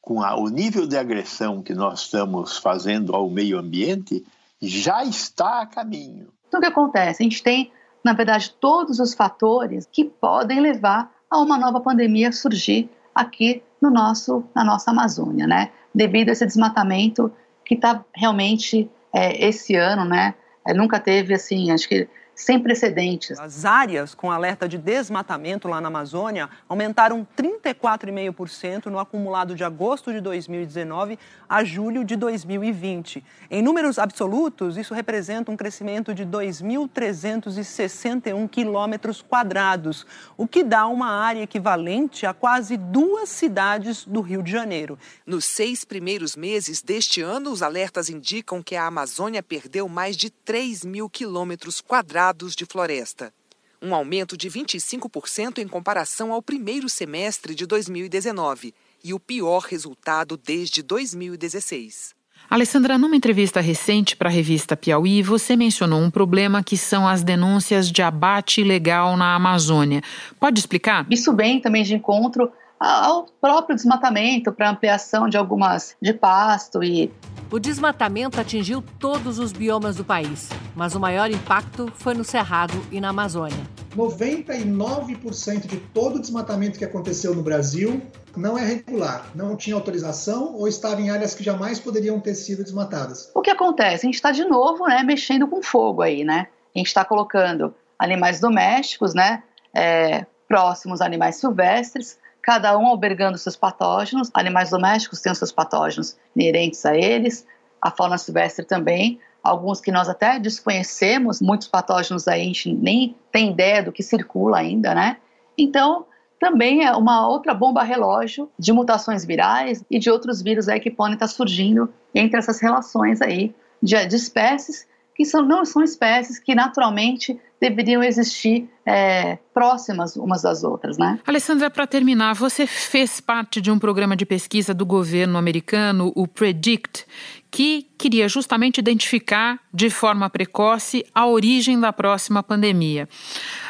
com 0.00 0.22
a, 0.22 0.36
o 0.36 0.48
nível 0.48 0.86
de 0.86 0.96
agressão 0.96 1.62
que 1.62 1.74
nós 1.74 2.02
estamos 2.02 2.58
fazendo 2.58 3.14
ao 3.14 3.28
meio 3.28 3.58
ambiente, 3.58 4.24
já 4.60 5.04
está 5.04 5.60
a 5.62 5.66
caminho. 5.66 6.28
Então, 6.46 6.58
o 6.58 6.62
que 6.62 6.68
acontece? 6.68 7.22
A 7.22 7.24
gente 7.24 7.42
tem, 7.42 7.70
na 8.02 8.12
verdade, 8.12 8.54
todos 8.60 8.98
os 9.00 9.14
fatores 9.14 9.86
que 9.90 10.04
podem 10.04 10.60
levar 10.60 11.12
a 11.30 11.38
uma 11.38 11.58
nova 11.58 11.80
pandemia 11.80 12.32
surgir 12.32 12.90
aqui 13.14 13.62
no 13.80 13.90
nosso, 13.90 14.44
na 14.54 14.64
nossa 14.64 14.90
Amazônia, 14.90 15.46
né? 15.46 15.70
Devido 15.94 16.30
a 16.30 16.32
esse 16.32 16.46
desmatamento 16.46 17.30
que 17.64 17.74
está 17.74 18.04
realmente 18.14 18.90
é, 19.12 19.46
esse 19.46 19.76
ano, 19.76 20.04
né? 20.04 20.34
É, 20.66 20.72
nunca 20.72 20.98
teve 20.98 21.34
assim, 21.34 21.70
acho 21.70 21.88
que 21.88 22.08
sem 22.38 22.58
precedentes. 22.60 23.38
As 23.40 23.64
áreas 23.64 24.14
com 24.14 24.30
alerta 24.30 24.68
de 24.68 24.78
desmatamento 24.78 25.66
lá 25.66 25.80
na 25.80 25.88
Amazônia 25.88 26.48
aumentaram 26.68 27.26
34,5% 27.36 28.86
no 28.86 29.00
acumulado 29.00 29.56
de 29.56 29.64
agosto 29.64 30.12
de 30.12 30.20
2019 30.20 31.18
a 31.48 31.64
julho 31.64 32.04
de 32.04 32.14
2020. 32.14 33.24
Em 33.50 33.60
números 33.60 33.98
absolutos, 33.98 34.76
isso 34.76 34.94
representa 34.94 35.50
um 35.50 35.56
crescimento 35.56 36.14
de 36.14 36.24
2.361 36.24 38.48
quilômetros 38.48 39.20
quadrados, 39.20 40.06
o 40.36 40.46
que 40.46 40.62
dá 40.62 40.86
uma 40.86 41.08
área 41.08 41.42
equivalente 41.42 42.24
a 42.24 42.32
quase 42.32 42.76
duas 42.76 43.30
cidades 43.30 44.04
do 44.04 44.20
Rio 44.20 44.44
de 44.44 44.52
Janeiro. 44.52 44.96
Nos 45.26 45.44
seis 45.44 45.84
primeiros 45.84 46.36
meses 46.36 46.82
deste 46.82 47.20
ano, 47.20 47.50
os 47.50 47.62
alertas 47.62 48.08
indicam 48.08 48.62
que 48.62 48.76
a 48.76 48.86
Amazônia 48.86 49.42
perdeu 49.42 49.88
mais 49.88 50.16
de 50.16 50.30
3 50.30 50.84
mil 50.84 51.10
quilômetros 51.10 51.80
quadrados 51.80 52.27
de 52.54 52.66
floresta, 52.66 53.32
um 53.80 53.94
aumento 53.94 54.36
de 54.36 54.48
25% 54.48 55.58
em 55.58 55.68
comparação 55.68 56.32
ao 56.32 56.42
primeiro 56.42 56.88
semestre 56.88 57.54
de 57.54 57.66
2019 57.66 58.74
e 59.02 59.14
o 59.14 59.20
pior 59.20 59.62
resultado 59.62 60.36
desde 60.36 60.82
2016. 60.82 62.16
Alessandra, 62.50 62.96
numa 62.96 63.16
entrevista 63.16 63.60
recente 63.60 64.16
para 64.16 64.28
a 64.28 64.32
revista 64.32 64.76
Piauí, 64.76 65.22
você 65.22 65.54
mencionou 65.54 66.00
um 66.00 66.10
problema 66.10 66.62
que 66.62 66.76
são 66.76 67.06
as 67.06 67.22
denúncias 67.22 67.90
de 67.90 68.00
abate 68.00 68.60
ilegal 68.62 69.16
na 69.16 69.34
Amazônia. 69.34 70.02
Pode 70.40 70.58
explicar? 70.58 71.06
Isso 71.10 71.34
vem 71.34 71.60
também 71.60 71.82
de 71.82 71.94
encontro 71.94 72.50
ao 72.80 73.26
próprio 73.40 73.76
desmatamento 73.76 74.52
para 74.52 74.70
ampliação 74.70 75.28
de 75.28 75.36
algumas 75.36 75.96
de 76.00 76.14
pasto 76.14 76.82
e 76.82 77.10
o 77.50 77.58
desmatamento 77.58 78.38
atingiu 78.38 78.84
todos 78.98 79.38
os 79.38 79.52
biomas 79.52 79.96
do 79.96 80.04
país, 80.04 80.50
mas 80.76 80.94
o 80.94 81.00
maior 81.00 81.30
impacto 81.30 81.90
foi 81.94 82.12
no 82.12 82.22
Cerrado 82.22 82.74
e 82.92 83.00
na 83.00 83.08
Amazônia. 83.08 83.58
99% 83.96 85.66
de 85.66 85.78
todo 85.78 86.16
o 86.16 86.20
desmatamento 86.20 86.78
que 86.78 86.84
aconteceu 86.84 87.34
no 87.34 87.42
Brasil 87.42 88.02
não 88.36 88.56
é 88.56 88.64
regular, 88.64 89.26
não 89.34 89.56
tinha 89.56 89.74
autorização 89.74 90.54
ou 90.54 90.68
estava 90.68 91.00
em 91.00 91.10
áreas 91.10 91.34
que 91.34 91.42
jamais 91.42 91.80
poderiam 91.80 92.20
ter 92.20 92.34
sido 92.34 92.62
desmatadas. 92.62 93.30
O 93.34 93.40
que 93.40 93.50
acontece? 93.50 94.04
A 94.04 94.08
gente 94.08 94.16
está 94.16 94.30
de 94.30 94.44
novo 94.44 94.86
né, 94.86 95.02
mexendo 95.02 95.48
com 95.48 95.62
fogo 95.62 96.02
aí, 96.02 96.24
né? 96.24 96.48
A 96.74 96.78
gente 96.78 96.88
está 96.88 97.04
colocando 97.04 97.74
animais 97.98 98.40
domésticos, 98.40 99.14
né? 99.14 99.42
É, 99.74 100.26
próximos 100.46 101.00
a 101.00 101.06
animais 101.06 101.36
silvestres, 101.36 102.18
cada 102.42 102.76
um 102.78 102.86
albergando 102.86 103.38
seus 103.38 103.56
patógenos. 103.56 104.30
Animais 104.34 104.70
domésticos 104.70 105.20
têm 105.20 105.32
os 105.32 105.38
seus 105.38 105.52
patógenos 105.52 106.16
inerentes 106.34 106.84
a 106.86 106.96
eles, 106.96 107.46
a 107.80 107.90
fauna 107.90 108.18
silvestre 108.18 108.64
também, 108.64 109.20
alguns 109.42 109.80
que 109.80 109.92
nós 109.92 110.08
até 110.08 110.38
desconhecemos, 110.38 111.40
muitos 111.40 111.68
patógenos 111.68 112.26
aí 112.26 112.42
a 112.42 112.44
gente 112.44 112.72
nem 112.72 113.16
tem 113.30 113.50
ideia 113.50 113.82
do 113.82 113.92
que 113.92 114.02
circula 114.02 114.58
ainda, 114.58 114.94
né? 114.94 115.16
Então, 115.56 116.06
também 116.38 116.84
é 116.84 116.92
uma 116.92 117.26
outra 117.26 117.52
bomba 117.52 117.82
relógio 117.82 118.48
de 118.58 118.72
mutações 118.72 119.24
virais 119.24 119.84
e 119.90 119.98
de 119.98 120.10
outros 120.10 120.40
vírus 120.40 120.68
aí 120.68 120.78
que 120.78 120.90
podem 120.90 121.14
estar 121.14 121.26
surgindo 121.26 121.92
entre 122.14 122.38
essas 122.38 122.60
relações 122.60 123.20
aí 123.20 123.54
de, 123.82 124.06
de 124.06 124.16
espécies 124.16 124.86
que 125.14 125.24
são, 125.24 125.42
não 125.42 125.64
são 125.64 125.82
espécies 125.82 126.38
que 126.38 126.54
naturalmente 126.54 127.40
deveriam 127.60 128.02
existir 128.02 128.68
é, 128.86 129.38
próximas 129.52 130.16
umas 130.16 130.42
das 130.42 130.64
outras, 130.64 130.96
né? 130.96 131.18
Alessandra, 131.26 131.68
para 131.68 131.86
terminar, 131.86 132.34
você 132.34 132.66
fez 132.66 133.20
parte 133.20 133.60
de 133.60 133.70
um 133.70 133.78
programa 133.78 134.16
de 134.16 134.24
pesquisa 134.24 134.72
do 134.72 134.86
governo 134.86 135.36
americano, 135.36 136.12
o 136.14 136.26
PREDICT, 136.26 137.04
que 137.50 137.86
queria 137.98 138.28
justamente 138.28 138.78
identificar 138.78 139.58
de 139.72 139.90
forma 139.90 140.30
precoce 140.30 141.04
a 141.14 141.26
origem 141.26 141.78
da 141.80 141.92
próxima 141.92 142.42
pandemia 142.42 143.08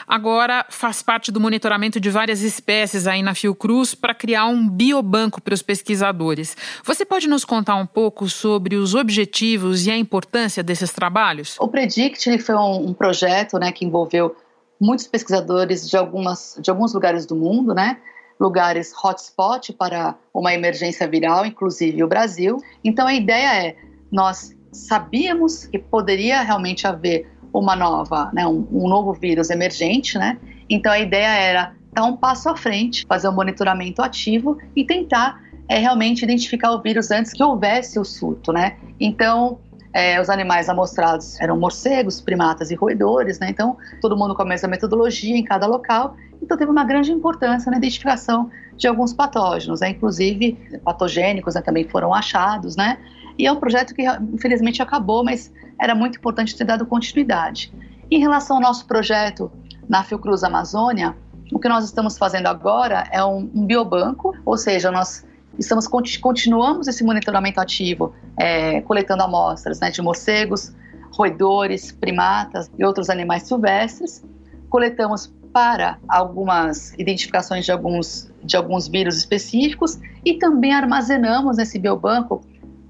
agora 0.08 0.64
faz 0.70 1.02
parte 1.02 1.30
do 1.30 1.38
monitoramento 1.38 2.00
de 2.00 2.08
várias 2.08 2.40
espécies 2.40 3.06
aí 3.06 3.22
na 3.22 3.34
Fiocruz 3.34 3.94
para 3.94 4.14
criar 4.14 4.46
um 4.46 4.68
biobanco 4.68 5.40
para 5.40 5.52
os 5.52 5.60
pesquisadores. 5.60 6.56
Você 6.82 7.04
pode 7.04 7.28
nos 7.28 7.44
contar 7.44 7.76
um 7.76 7.86
pouco 7.86 8.28
sobre 8.28 8.76
os 8.76 8.94
objetivos 8.94 9.86
e 9.86 9.90
a 9.90 9.98
importância 9.98 10.62
desses 10.62 10.92
trabalhos? 10.92 11.56
O 11.60 11.68
Predict 11.68 12.38
foi 12.38 12.54
um, 12.54 12.88
um 12.88 12.94
projeto 12.94 13.58
né, 13.58 13.70
que 13.78 13.84
envolveu 13.84 14.34
muitos 14.80 15.06
pesquisadores 15.06 15.88
de, 15.88 15.96
algumas, 15.96 16.58
de 16.60 16.70
alguns 16.70 16.92
lugares 16.92 17.24
do 17.24 17.36
mundo, 17.36 17.72
né? 17.72 17.98
lugares 18.38 18.92
hotspot 19.04 19.72
para 19.72 20.14
uma 20.32 20.54
emergência 20.54 21.08
viral, 21.08 21.44
inclusive 21.44 22.02
o 22.02 22.08
Brasil. 22.08 22.62
Então 22.84 23.06
a 23.06 23.14
ideia 23.14 23.66
é, 23.66 23.76
nós 24.10 24.56
sabíamos 24.70 25.66
que 25.66 25.78
poderia 25.78 26.42
realmente 26.42 26.86
haver 26.86 27.28
uma 27.52 27.74
nova, 27.74 28.30
né, 28.32 28.46
um, 28.46 28.66
um 28.70 28.88
novo 28.88 29.12
vírus 29.12 29.50
emergente, 29.50 30.18
né? 30.18 30.38
Então 30.70 30.92
a 30.92 30.98
ideia 30.98 31.28
era 31.28 31.74
dar 31.92 32.04
um 32.04 32.16
passo 32.16 32.48
à 32.48 32.56
frente, 32.56 33.04
fazer 33.08 33.28
um 33.28 33.32
monitoramento 33.32 34.02
ativo 34.02 34.58
e 34.76 34.84
tentar 34.84 35.40
é, 35.66 35.78
realmente 35.78 36.22
identificar 36.22 36.70
o 36.72 36.80
vírus 36.80 37.10
antes 37.10 37.32
que 37.32 37.42
houvesse 37.42 37.98
o 37.98 38.04
surto, 38.04 38.52
né? 38.52 38.76
Então 39.00 39.58
é, 39.92 40.20
os 40.20 40.28
animais 40.28 40.68
amostrados 40.68 41.40
eram 41.40 41.58
morcegos, 41.58 42.20
primatas 42.20 42.70
e 42.70 42.74
roedores, 42.74 43.38
né? 43.38 43.48
Então 43.50 43.76
todo 44.00 44.16
mundo 44.16 44.34
com 44.34 44.42
a 44.42 44.44
mesma 44.44 44.68
metodologia 44.68 45.36
em 45.36 45.44
cada 45.44 45.66
local. 45.66 46.16
Então 46.42 46.56
teve 46.56 46.70
uma 46.70 46.84
grande 46.84 47.10
importância 47.10 47.70
na 47.70 47.78
identificação 47.78 48.50
de 48.76 48.86
alguns 48.86 49.12
patógenos, 49.12 49.80
né? 49.80 49.90
inclusive 49.90 50.56
patogênicos 50.84 51.54
né? 51.54 51.60
também 51.60 51.84
foram 51.88 52.14
achados, 52.14 52.76
né? 52.76 52.98
E 53.36 53.46
é 53.46 53.52
um 53.52 53.56
projeto 53.56 53.94
que 53.94 54.04
infelizmente 54.32 54.80
acabou, 54.80 55.24
mas 55.24 55.52
era 55.80 55.94
muito 55.94 56.18
importante 56.18 56.56
ter 56.56 56.64
dado 56.64 56.86
continuidade. 56.86 57.72
Em 58.10 58.20
relação 58.20 58.56
ao 58.56 58.62
nosso 58.62 58.86
projeto 58.86 59.50
na 59.88 60.02
Fiocruz 60.02 60.44
Amazônia, 60.44 61.16
o 61.52 61.58
que 61.58 61.68
nós 61.68 61.84
estamos 61.84 62.18
fazendo 62.18 62.46
agora 62.46 63.04
é 63.10 63.24
um, 63.24 63.50
um 63.54 63.66
biobanco, 63.66 64.34
ou 64.44 64.56
seja, 64.56 64.90
nós 64.90 65.26
estamos 65.58 65.86
continuamos 66.20 66.86
esse 66.88 67.02
monitoramento 67.02 67.60
ativo, 67.60 68.14
é, 68.38 68.80
coletando 68.82 69.22
amostras 69.22 69.80
né, 69.80 69.90
de 69.90 70.00
morcegos, 70.00 70.72
roedores, 71.12 71.92
primatas 71.92 72.70
e 72.78 72.84
outros 72.84 73.10
animais 73.10 73.42
silvestres. 73.42 74.24
Coletamos 74.68 75.32
para 75.52 75.98
algumas 76.08 76.92
identificações 76.94 77.64
de 77.64 77.72
alguns, 77.72 78.30
de 78.44 78.56
alguns 78.56 78.86
vírus 78.86 79.16
específicos 79.16 79.98
e 80.24 80.34
também 80.34 80.72
armazenamos 80.72 81.56
nesse 81.56 81.78
biobanco 81.78 82.42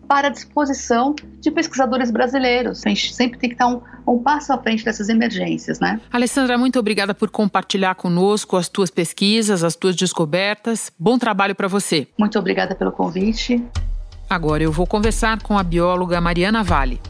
para 0.09 0.31
disposição 0.31 1.15
de 1.39 1.51
pesquisadores 1.51 2.11
brasileiros. 2.11 2.85
A 2.87 2.89
gente 2.89 3.15
sempre 3.15 3.39
tem 3.39 3.51
que 3.51 3.55
estar 3.55 3.69
um, 3.69 3.81
um 4.07 4.19
passo 4.19 4.53
à 4.53 4.59
frente 4.59 4.83
dessas 4.83 5.11
emergências, 5.11 5.79
né? 5.79 6.01
Alessandra, 6.11 6.57
muito 6.57 6.79
obrigada 6.79 7.15
por 7.15 7.31
compartilhar 7.31 7.95
conosco 7.95 8.57
as 8.57 8.69
tuas 8.69 8.91
pesquisas, 8.91 9.63
as 9.63 9.77
tuas 9.77 9.95
descobertas. 9.95 10.91
Bom 10.99 11.19
trabalho 11.19 11.55
para 11.55 11.69
você. 11.69 12.09
Muito 12.19 12.39
obrigada 12.39 12.75
pelo 12.75 12.91
convite. 12.91 13.63
Agora 14.29 14.63
eu 14.63 14.71
vou 14.71 14.87
conversar 14.87 15.43
com 15.43 15.59
a 15.59 15.63
bióloga 15.63 16.21
Mariana 16.21 16.63
Vale. 16.63 17.01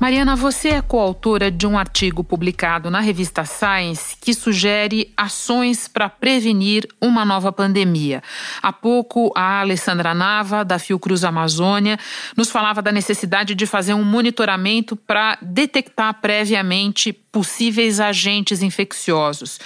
Mariana, 0.00 0.36
você 0.36 0.68
é 0.68 0.80
coautora 0.80 1.50
de 1.50 1.66
um 1.66 1.76
artigo 1.76 2.22
publicado 2.22 2.88
na 2.88 3.00
revista 3.00 3.44
Science 3.44 4.16
que 4.20 4.32
sugere 4.32 5.12
ações 5.16 5.88
para 5.88 6.08
prevenir 6.08 6.86
uma 7.00 7.24
nova 7.24 7.50
pandemia. 7.50 8.22
Há 8.62 8.72
pouco, 8.72 9.32
a 9.34 9.58
Alessandra 9.60 10.14
Nava, 10.14 10.64
da 10.64 10.78
Fiocruz 10.78 11.24
Amazônia, 11.24 11.98
nos 12.36 12.48
falava 12.48 12.80
da 12.80 12.92
necessidade 12.92 13.56
de 13.56 13.66
fazer 13.66 13.92
um 13.92 14.04
monitoramento 14.04 14.94
para 14.94 15.36
detectar 15.42 16.14
previamente 16.20 17.12
possíveis 17.12 17.98
agentes 17.98 18.62
infecciosos. 18.62 19.58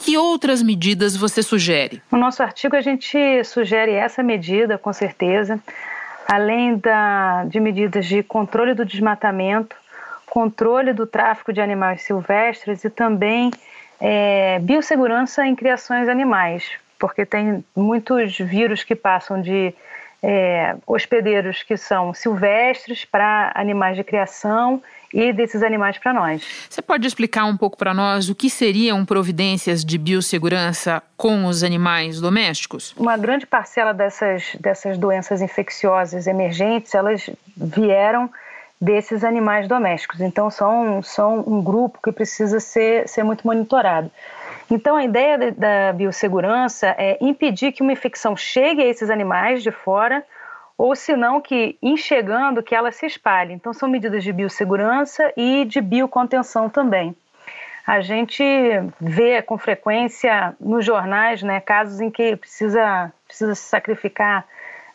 Que 0.00 0.18
outras 0.18 0.64
medidas 0.64 1.16
você 1.16 1.44
sugere? 1.44 2.02
No 2.10 2.18
nosso 2.18 2.42
artigo, 2.42 2.74
a 2.74 2.80
gente 2.80 3.44
sugere 3.44 3.92
essa 3.92 4.20
medida, 4.20 4.76
com 4.76 4.92
certeza 4.92 5.62
além 6.28 6.76
da, 6.76 7.44
de 7.44 7.60
medidas 7.60 8.06
de 8.06 8.22
controle 8.22 8.74
do 8.74 8.84
desmatamento, 8.84 9.76
controle 10.26 10.92
do 10.92 11.06
tráfico 11.06 11.52
de 11.52 11.60
animais 11.60 12.02
silvestres 12.02 12.84
e 12.84 12.90
também 12.90 13.50
é, 14.00 14.58
biossegurança 14.58 15.46
em 15.46 15.54
criações 15.54 16.08
animais, 16.08 16.70
porque 16.98 17.24
tem 17.24 17.64
muitos 17.74 18.36
vírus 18.38 18.84
que 18.84 18.94
passam 18.94 19.40
de 19.40 19.72
é, 20.22 20.76
hospedeiros 20.86 21.62
que 21.62 21.76
são 21.76 22.12
silvestres 22.12 23.04
para 23.04 23.52
animais 23.54 23.96
de 23.96 24.04
criação 24.04 24.82
e 25.12 25.32
desses 25.32 25.62
animais 25.62 25.98
para 25.98 26.12
nós. 26.12 26.42
Você 26.68 26.82
pode 26.82 27.06
explicar 27.06 27.44
um 27.44 27.56
pouco 27.56 27.76
para 27.76 27.94
nós 27.94 28.28
o 28.28 28.34
que 28.34 28.50
seriam 28.50 29.04
providências 29.04 29.84
de 29.84 29.98
biossegurança 29.98 31.02
com 31.16 31.46
os 31.46 31.62
animais 31.62 32.20
domésticos? 32.20 32.94
Uma 32.96 33.16
grande 33.16 33.46
parcela 33.46 33.92
dessas, 33.92 34.56
dessas 34.60 34.98
doenças 34.98 35.40
infecciosas 35.40 36.26
emergentes, 36.26 36.94
elas 36.94 37.28
vieram 37.56 38.30
desses 38.80 39.24
animais 39.24 39.66
domésticos. 39.66 40.20
Então, 40.20 40.50
são, 40.50 41.02
são 41.02 41.42
um 41.46 41.62
grupo 41.62 41.98
que 42.02 42.12
precisa 42.12 42.60
ser, 42.60 43.08
ser 43.08 43.22
muito 43.22 43.46
monitorado. 43.46 44.10
Então, 44.70 44.96
a 44.96 45.04
ideia 45.04 45.52
da 45.52 45.92
biossegurança 45.92 46.94
é 46.98 47.16
impedir 47.20 47.72
que 47.72 47.82
uma 47.82 47.92
infecção 47.92 48.36
chegue 48.36 48.82
a 48.82 48.86
esses 48.86 49.08
animais 49.08 49.62
de 49.62 49.70
fora 49.70 50.24
ou 50.78 50.94
se 50.94 51.16
não 51.16 51.40
que, 51.40 51.78
em 51.82 51.96
chegando, 51.96 52.62
que 52.62 52.74
ela 52.74 52.92
se 52.92 53.06
espalhe. 53.06 53.54
Então, 53.54 53.72
são 53.72 53.88
medidas 53.88 54.22
de 54.22 54.32
biossegurança 54.32 55.32
e 55.36 55.64
de 55.64 55.80
biocontenção 55.80 56.68
também. 56.68 57.14
A 57.86 58.00
gente 58.00 58.42
vê 59.00 59.40
com 59.40 59.56
frequência 59.56 60.54
nos 60.58 60.84
jornais 60.84 61.42
né, 61.42 61.60
casos 61.60 62.00
em 62.00 62.10
que 62.10 62.36
precisa, 62.36 63.12
precisa 63.26 63.54
se 63.54 63.62
sacrificar 63.62 64.44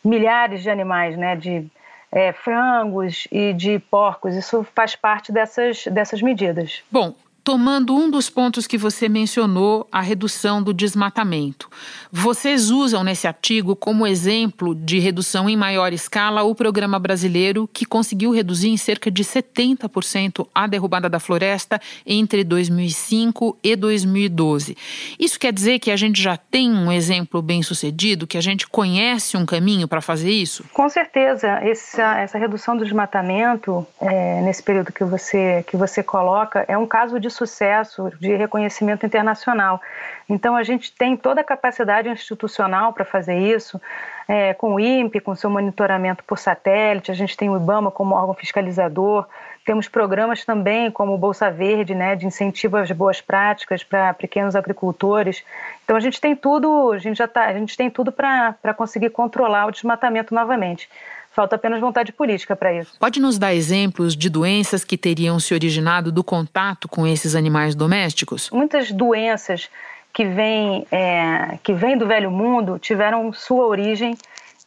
milhares 0.04 0.62
de 0.62 0.70
animais, 0.70 1.16
né, 1.16 1.34
de 1.34 1.66
é, 2.12 2.32
frangos 2.32 3.26
e 3.32 3.54
de 3.54 3.78
porcos. 3.78 4.36
Isso 4.36 4.62
faz 4.74 4.94
parte 4.94 5.32
dessas, 5.32 5.86
dessas 5.86 6.20
medidas. 6.20 6.84
Bom, 6.90 7.14
Tomando 7.44 7.96
um 7.96 8.08
dos 8.08 8.30
pontos 8.30 8.68
que 8.68 8.78
você 8.78 9.08
mencionou, 9.08 9.88
a 9.90 10.00
redução 10.00 10.62
do 10.62 10.72
desmatamento. 10.72 11.68
Vocês 12.10 12.70
usam 12.70 13.02
nesse 13.02 13.26
artigo 13.26 13.74
como 13.74 14.06
exemplo 14.06 14.76
de 14.76 15.00
redução 15.00 15.50
em 15.50 15.56
maior 15.56 15.92
escala 15.92 16.44
o 16.44 16.54
programa 16.54 17.00
brasileiro 17.00 17.68
que 17.72 17.84
conseguiu 17.84 18.30
reduzir 18.30 18.68
em 18.68 18.76
cerca 18.76 19.10
de 19.10 19.24
70% 19.24 20.46
a 20.54 20.68
derrubada 20.68 21.08
da 21.08 21.18
floresta 21.18 21.80
entre 22.06 22.44
2005 22.44 23.58
e 23.60 23.74
2012. 23.74 24.76
Isso 25.18 25.40
quer 25.40 25.52
dizer 25.52 25.80
que 25.80 25.90
a 25.90 25.96
gente 25.96 26.22
já 26.22 26.36
tem 26.36 26.70
um 26.70 26.92
exemplo 26.92 27.42
bem 27.42 27.60
sucedido, 27.60 28.24
que 28.24 28.38
a 28.38 28.42
gente 28.42 28.68
conhece 28.68 29.36
um 29.36 29.44
caminho 29.44 29.88
para 29.88 30.00
fazer 30.00 30.30
isso? 30.30 30.64
Com 30.72 30.88
certeza. 30.88 31.48
Essa, 31.48 32.20
essa 32.20 32.38
redução 32.38 32.76
do 32.76 32.84
desmatamento, 32.84 33.84
é, 34.00 34.40
nesse 34.42 34.62
período 34.62 34.92
que 34.92 35.02
você, 35.02 35.64
que 35.66 35.76
você 35.76 36.04
coloca, 36.04 36.64
é 36.68 36.78
um 36.78 36.86
caso 36.86 37.18
de 37.18 37.31
sucesso 37.32 38.12
de 38.20 38.36
reconhecimento 38.36 39.04
internacional. 39.04 39.80
Então, 40.28 40.54
a 40.54 40.62
gente 40.62 40.92
tem 40.92 41.16
toda 41.16 41.40
a 41.40 41.44
capacidade 41.44 42.08
institucional 42.08 42.92
para 42.92 43.04
fazer 43.04 43.36
isso, 43.36 43.80
é, 44.28 44.54
com 44.54 44.74
o 44.74 44.80
INPE, 44.80 45.20
com 45.20 45.34
seu 45.34 45.50
monitoramento 45.50 46.22
por 46.24 46.38
satélite, 46.38 47.10
a 47.10 47.14
gente 47.14 47.36
tem 47.36 47.50
o 47.50 47.56
IBAMA 47.56 47.90
como 47.90 48.14
órgão 48.14 48.34
fiscalizador, 48.34 49.26
temos 49.64 49.88
programas 49.88 50.44
também 50.44 50.90
como 50.90 51.14
o 51.14 51.18
Bolsa 51.18 51.50
Verde, 51.50 51.94
né, 51.94 52.16
de 52.16 52.26
incentivo 52.26 52.76
às 52.76 52.90
boas 52.90 53.20
práticas 53.20 53.84
para 53.84 54.12
pequenos 54.14 54.56
agricultores. 54.56 55.44
Então 55.84 55.96
a 55.96 56.00
gente 56.00 56.20
tem 56.20 56.34
tudo, 56.34 56.92
a 56.92 56.98
gente 56.98 57.16
já 57.16 57.28
tá, 57.28 57.44
a 57.44 57.52
gente 57.54 57.76
tem 57.76 57.88
tudo 57.88 58.10
para 58.10 58.74
conseguir 58.76 59.10
controlar 59.10 59.66
o 59.66 59.70
desmatamento 59.70 60.34
novamente. 60.34 60.88
Falta 61.34 61.56
apenas 61.56 61.80
vontade 61.80 62.12
política 62.12 62.54
para 62.54 62.74
isso. 62.74 62.92
Pode 62.98 63.18
nos 63.18 63.38
dar 63.38 63.54
exemplos 63.54 64.14
de 64.14 64.28
doenças 64.28 64.84
que 64.84 64.98
teriam 64.98 65.40
se 65.40 65.54
originado 65.54 66.12
do 66.12 66.22
contato 66.22 66.86
com 66.86 67.06
esses 67.06 67.34
animais 67.34 67.74
domésticos? 67.74 68.50
Muitas 68.50 68.92
doenças 68.92 69.70
que 70.12 70.26
vêm 70.26 70.86
é, 70.92 71.58
que 71.62 71.72
vem 71.72 71.96
do 71.96 72.06
velho 72.06 72.30
mundo 72.30 72.78
tiveram 72.78 73.32
sua 73.32 73.66
origem 73.66 74.14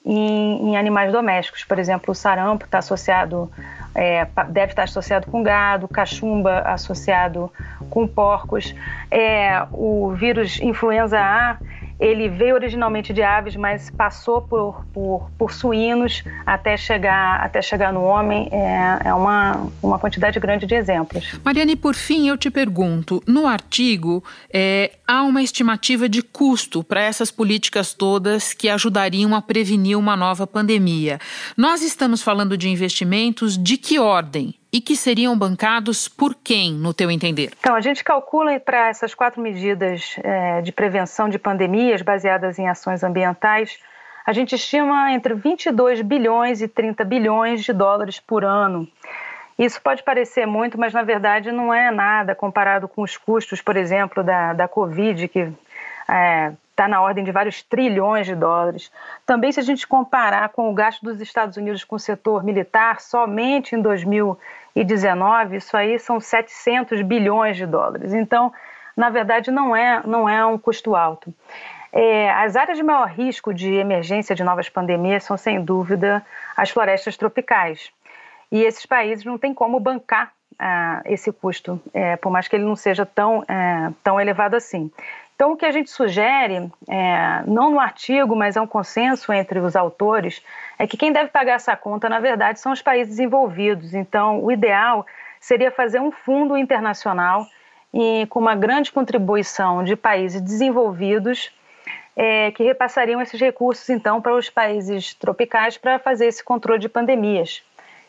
em, 0.03 0.69
em 0.69 0.77
animais 0.77 1.11
domésticos. 1.11 1.63
Por 1.63 1.77
exemplo, 1.77 2.11
o 2.11 2.15
sarampo 2.15 2.65
está 2.65 2.79
associado, 2.79 3.51
é, 3.93 4.27
deve 4.49 4.71
estar 4.71 4.83
associado 4.83 5.27
com 5.27 5.43
gado, 5.43 5.87
cachumba 5.87 6.61
associado 6.61 7.51
com 7.89 8.07
porcos. 8.07 8.73
É, 9.11 9.65
o 9.71 10.13
vírus 10.13 10.59
influenza 10.59 11.19
A 11.19 11.57
ele 11.99 12.29
veio 12.29 12.55
originalmente 12.55 13.13
de 13.13 13.21
aves, 13.21 13.55
mas 13.55 13.89
passou 13.89 14.41
por, 14.41 14.85
por, 14.93 15.29
por 15.37 15.53
suínos 15.53 16.23
até 16.45 16.75
chegar, 16.75 17.41
até 17.41 17.61
chegar 17.61 17.93
no 17.93 18.03
homem. 18.03 18.49
É, 18.51 19.09
é 19.09 19.13
uma, 19.13 19.67
uma 19.81 19.97
quantidade 19.99 20.39
grande 20.39 20.65
de 20.65 20.75
exemplos. 20.75 21.39
Mariane, 21.43 21.75
por 21.75 21.95
fim, 21.95 22.27
eu 22.27 22.37
te 22.37 22.49
pergunto: 22.49 23.23
no 23.25 23.47
artigo, 23.47 24.23
é, 24.51 24.91
há 25.07 25.23
uma 25.23 25.41
estimativa 25.41 26.09
de 26.09 26.21
custo 26.21 26.83
para 26.83 27.01
essas 27.01 27.31
políticas 27.31 27.93
todas 27.93 28.53
que 28.53 28.69
ajudariam 28.69 29.35
a 29.35 29.41
prevenir 29.41 29.97
uma 29.97 30.15
nova 30.15 30.45
pandemia. 30.45 31.19
Nós 31.55 31.81
estamos 31.81 32.21
falando 32.21 32.57
de 32.57 32.69
investimentos 32.69 33.57
de 33.57 33.77
que 33.77 33.99
ordem? 33.99 34.55
E 34.71 34.81
que 34.81 34.95
seriam 34.95 35.37
bancados 35.37 36.07
por 36.07 36.35
quem, 36.35 36.73
no 36.73 36.93
teu 36.93 37.09
entender? 37.09 37.51
Então, 37.59 37.75
a 37.75 37.81
gente 37.81 38.03
calcula 38.03 38.59
para 38.59 38.89
essas 38.89 39.13
quatro 39.13 39.41
medidas 39.41 40.15
é, 40.23 40.61
de 40.61 40.71
prevenção 40.71 41.29
de 41.29 41.39
pandemias 41.39 42.01
baseadas 42.01 42.59
em 42.59 42.67
ações 42.67 43.03
ambientais, 43.03 43.79
a 44.25 44.33
gente 44.33 44.55
estima 44.55 45.11
entre 45.11 45.35
22 45.35 46.01
bilhões 46.01 46.61
e 46.61 46.67
30 46.67 47.05
bilhões 47.05 47.63
de 47.63 47.71
dólares 47.71 48.19
por 48.19 48.43
ano. 48.43 48.87
Isso 49.57 49.79
pode 49.81 50.03
parecer 50.03 50.45
muito, 50.45 50.77
mas 50.79 50.93
na 50.93 51.03
verdade 51.03 51.51
não 51.51 51.73
é 51.73 51.91
nada 51.91 52.35
comparado 52.35 52.87
com 52.87 53.03
os 53.03 53.15
custos, 53.15 53.61
por 53.61 53.77
exemplo, 53.77 54.23
da, 54.23 54.51
da 54.53 54.67
Covid, 54.67 55.27
que 55.27 55.47
é, 56.09 56.51
está 56.75 56.89
na 56.89 57.01
ordem 57.01 57.23
de 57.23 57.31
vários 57.31 57.63
trilhões 57.63 58.27
de 58.27 58.35
dólares. 58.35 58.91
Também, 59.25 59.49
se 59.51 59.61
a 59.61 59.63
gente 59.63 59.87
comparar 59.87 60.49
com 60.49 60.69
o 60.69 60.73
gasto 60.73 61.01
dos 61.01 61.21
Estados 61.21 61.55
Unidos 61.55 61.85
com 61.85 61.95
o 61.95 61.99
setor 61.99 62.43
militar, 62.43 62.99
somente 62.99 63.75
em 63.75 63.81
2019, 63.81 65.55
isso 65.55 65.75
aí 65.77 65.97
são 65.97 66.19
700 66.19 67.01
bilhões 67.01 67.55
de 67.55 67.65
dólares. 67.65 68.13
Então, 68.13 68.51
na 68.95 69.09
verdade, 69.09 69.51
não 69.51 69.73
é, 69.73 70.01
não 70.05 70.27
é 70.27 70.45
um 70.45 70.57
custo 70.57 70.95
alto. 70.95 71.33
É, 71.93 72.29
as 72.31 72.57
áreas 72.57 72.77
de 72.77 72.83
maior 72.83 73.07
risco 73.07 73.53
de 73.53 73.73
emergência 73.73 74.35
de 74.35 74.43
novas 74.43 74.67
pandemias 74.67 75.23
são, 75.23 75.37
sem 75.37 75.63
dúvida, 75.63 76.21
as 76.57 76.69
florestas 76.69 77.15
tropicais. 77.15 77.89
E 78.51 78.61
esses 78.61 78.85
países 78.85 79.23
não 79.23 79.37
têm 79.37 79.53
como 79.53 79.79
bancar 79.79 80.33
ah, 80.59 81.01
esse 81.05 81.31
custo, 81.31 81.81
é, 81.93 82.15
por 82.17 82.31
mais 82.31 82.47
que 82.47 82.55
ele 82.55 82.65
não 82.65 82.75
seja 82.75 83.05
tão, 83.05 83.43
é, 83.47 83.91
tão 84.03 84.19
elevado 84.19 84.55
assim. 84.55 84.91
Então, 85.35 85.51
o 85.51 85.57
que 85.57 85.65
a 85.65 85.71
gente 85.71 85.89
sugere, 85.89 86.71
é, 86.87 87.43
não 87.45 87.69
no 87.69 87.79
artigo, 87.79 88.33
mas 88.37 88.55
é 88.55 88.61
um 88.61 88.67
consenso 88.67 89.33
entre 89.33 89.59
os 89.59 89.75
autores, 89.75 90.41
é 90.79 90.87
que 90.87 90.95
quem 90.95 91.11
deve 91.11 91.29
pagar 91.29 91.55
essa 91.55 91.75
conta, 91.75 92.07
na 92.07 92.21
verdade, 92.21 92.57
são 92.57 92.71
os 92.71 92.81
países 92.81 93.17
desenvolvidos. 93.17 93.93
Então, 93.93 94.41
o 94.41 94.49
ideal 94.49 95.05
seria 95.39 95.69
fazer 95.71 95.99
um 95.99 96.09
fundo 96.09 96.55
internacional 96.55 97.45
e 97.93 98.25
com 98.29 98.39
uma 98.39 98.55
grande 98.55 98.93
contribuição 98.93 99.83
de 99.83 99.97
países 99.97 100.39
desenvolvidos 100.41 101.51
é, 102.15 102.51
que 102.51 102.63
repassariam 102.63 103.21
esses 103.21 103.39
recursos, 103.39 103.89
então, 103.89 104.21
para 104.21 104.33
os 104.33 104.49
países 104.49 105.13
tropicais 105.13 105.77
para 105.77 105.99
fazer 105.99 106.27
esse 106.27 106.41
controle 106.41 106.79
de 106.79 106.87
pandemias 106.87 107.61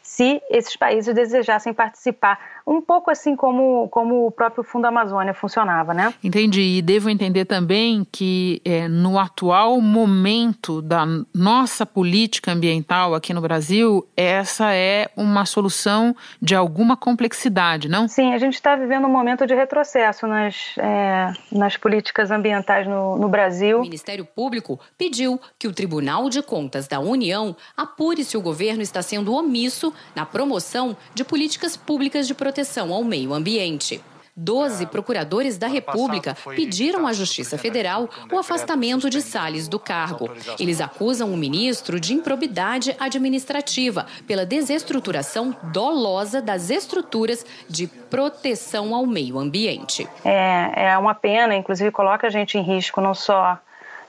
se 0.07 0.41
esses 0.49 0.77
países 0.77 1.13
desejassem 1.13 1.75
participar, 1.75 2.39
um 2.67 2.81
pouco 2.81 3.11
assim 3.11 3.37
como, 3.37 3.89
como 3.89 4.27
o 4.27 4.31
próprio 4.31 4.65
Fundo 4.65 4.87
Amazônia 4.87 5.33
funcionava, 5.33 5.95
né? 5.95 6.13
Entendi. 6.23 6.61
E 6.61 6.83
devo 6.83 7.09
entender 7.09 7.45
também 7.45 8.07
que 8.11 8.61
é, 8.65 8.89
no 8.89 9.19
atual 9.19 9.81
momento 9.81 10.83
da 10.83 11.07
nossa 11.33 11.87
política 11.87 12.53
ambiental 12.53 13.15
aqui 13.15 13.33
no 13.33 13.41
Brasil, 13.41 14.07
essa 14.17 14.75
é 14.75 15.09
uma 15.17 15.45
solução 15.45 16.17
de 16.43 16.57
alguma 16.57 16.97
complexidade, 16.97 17.89
não? 17.89 18.09
Sim, 18.09 18.35
a 18.35 18.39
gente 18.39 18.55
está 18.55 18.75
vivendo 18.75 19.07
um 19.07 19.13
momento 19.13 19.47
de 19.47 19.55
retrocesso 19.55 20.27
nas, 20.27 20.75
é, 20.79 21.33
nas 21.53 21.77
políticas 21.77 22.33
ambientais 22.33 22.87
no, 22.87 23.17
no 23.17 23.29
Brasil. 23.29 23.79
O 23.79 23.83
Ministério 23.83 24.25
Público 24.25 24.81
pediu 24.99 25.41
que 25.57 25.69
o 25.69 25.73
Tribunal 25.73 26.29
de 26.29 26.43
Contas 26.43 26.89
da 26.89 26.99
União 26.99 27.55
apure 27.77 28.25
se 28.25 28.37
o 28.37 28.41
governo 28.41 28.83
está 28.83 29.03
sendo 29.03 29.33
omisso 29.33 29.93
na 30.17 30.27
promoção 30.27 30.97
de 31.15 31.23
políticas 31.23 31.77
públicas 31.77 32.27
de 32.27 32.35
proteção 32.57 32.91
ao 32.91 33.05
meio 33.05 33.35
ambiente. 33.35 34.03
Doze 34.35 34.87
procuradores 34.87 35.59
da 35.59 35.67
República 35.67 36.35
pediram 36.55 37.07
à 37.07 37.13
Justiça 37.13 37.59
Federal 37.59 38.09
o 38.33 38.39
afastamento 38.39 39.11
de 39.11 39.21
Salles 39.21 39.69
do 39.69 39.79
cargo. 39.79 40.31
Eles 40.59 40.81
acusam 40.81 41.33
o 41.33 41.37
ministro 41.37 42.01
de 42.01 42.15
improbidade 42.15 42.97
administrativa 42.99 44.07
pela 44.27 44.47
desestruturação 44.47 45.55
dolosa 45.65 46.41
das 46.41 46.71
estruturas 46.71 47.45
de 47.69 47.87
proteção 47.87 48.95
ao 48.95 49.07
meio 49.07 49.39
ambiente. 49.39 50.09
É, 50.25 50.93
é 50.93 50.99
uma 50.99 51.15
pena, 51.15 51.55
inclusive 51.55 51.91
coloca 51.91 52.27
a 52.27 52.31
gente 52.31 52.57
em 52.57 52.63
risco 52.63 53.03
não 53.03 53.15
só 53.15 53.59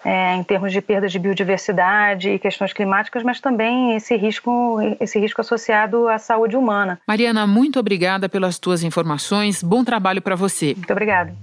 é, 0.04 0.36
em 0.36 0.44
termos 0.44 0.72
de 0.72 0.82
perda 0.82 1.08
de 1.08 1.20
biodiversidade 1.20 2.30
e 2.30 2.40
questões 2.40 2.74
climáticas, 2.74 3.24
mas 3.24 3.40
também 3.40 3.96
esse 3.96 4.16
risco, 4.16 4.78
esse 5.00 5.20
risco 5.20 5.42
associado 5.42 6.08
à 6.08 6.18
saúde 6.18 6.56
humana. 6.56 7.00
Mariana, 7.08 7.46
muito 7.46 7.80
obrigada 7.80 8.30
pelas 8.30 8.60
tuas 8.60 8.84
informações. 8.84 9.62
Bom 9.62 9.84
trabalho 9.84 10.22
para 10.22 10.36
você. 10.36 10.74
Muito 10.76 10.92
obrigada. 10.92 11.34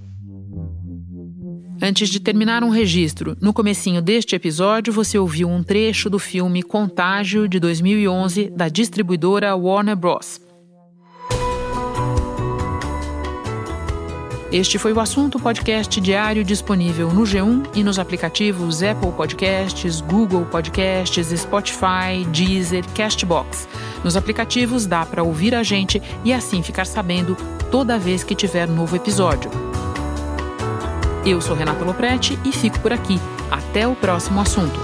Antes 1.82 2.08
de 2.08 2.20
terminar 2.20 2.62
um 2.62 2.70
registro, 2.70 3.36
no 3.40 3.52
comecinho 3.52 4.00
deste 4.00 4.34
episódio 4.34 4.92
você 4.92 5.18
ouviu 5.18 5.48
um 5.48 5.62
trecho 5.62 6.08
do 6.08 6.18
filme 6.18 6.62
Contágio 6.62 7.48
de 7.48 7.58
2011 7.58 8.48
da 8.50 8.68
distribuidora 8.68 9.54
Warner 9.54 9.96
Bros. 9.96 10.40
Este 14.54 14.78
foi 14.78 14.92
o 14.92 15.00
assunto 15.00 15.36
podcast 15.40 16.00
diário 16.00 16.44
disponível 16.44 17.12
no 17.12 17.22
G1 17.22 17.70
e 17.74 17.82
nos 17.82 17.98
aplicativos 17.98 18.84
Apple 18.84 19.10
Podcasts, 19.10 20.00
Google 20.00 20.44
Podcasts, 20.44 21.26
Spotify, 21.40 22.24
Deezer, 22.30 22.84
Castbox. 22.94 23.66
Nos 24.04 24.16
aplicativos 24.16 24.86
dá 24.86 25.04
para 25.04 25.24
ouvir 25.24 25.56
a 25.56 25.64
gente 25.64 26.00
e 26.24 26.32
assim 26.32 26.62
ficar 26.62 26.84
sabendo 26.84 27.36
toda 27.68 27.98
vez 27.98 28.22
que 28.22 28.36
tiver 28.36 28.68
novo 28.68 28.94
episódio. 28.94 29.50
Eu 31.26 31.40
sou 31.40 31.56
Renata 31.56 31.84
Loprete 31.84 32.38
e 32.44 32.52
fico 32.52 32.78
por 32.78 32.92
aqui. 32.92 33.18
Até 33.50 33.88
o 33.88 33.96
próximo 33.96 34.40
assunto. 34.40 34.78